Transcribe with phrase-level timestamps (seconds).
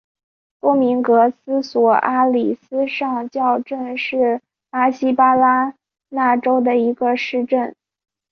[0.59, 5.75] 多明戈斯索阿里斯上校镇是巴西巴拉
[6.09, 7.75] 那州的一个市镇。